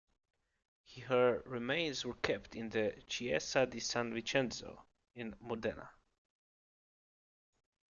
Her 1.07 1.43
remains 1.45 2.03
were 2.05 2.15
kept 2.15 2.55
in 2.55 2.69
the 2.69 2.91
Chiesa 3.07 3.67
di 3.67 3.79
San 3.79 4.11
Vincenzo 4.15 4.83
in 5.13 5.35
Modena. 5.41 5.91